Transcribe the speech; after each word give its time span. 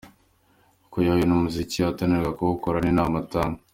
Uko 0.85 0.97
yahuye 1.05 1.25
numuziki 1.27 1.77
akanatangira 1.81 2.35
kuwukora 2.37 2.77
ninama 2.83 3.17
atanga. 3.23 3.59